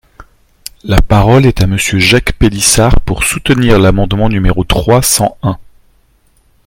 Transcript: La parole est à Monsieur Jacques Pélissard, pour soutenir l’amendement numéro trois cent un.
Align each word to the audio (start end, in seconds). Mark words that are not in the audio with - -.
La 0.83 0.97
parole 0.99 1.45
est 1.45 1.61
à 1.61 1.67
Monsieur 1.67 1.99
Jacques 1.99 2.33
Pélissard, 2.33 2.99
pour 3.01 3.23
soutenir 3.23 3.77
l’amendement 3.77 4.29
numéro 4.29 4.63
trois 4.63 5.03
cent 5.03 5.37
un. 5.43 5.59